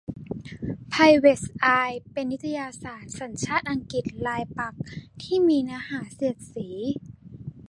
[0.89, 4.81] ไพรเวท อายส์ เป็นนิตยสารสัญชาติอังกฤษรายปักษ์
[5.21, 6.67] ที่มีเนื้อหาเสียดสี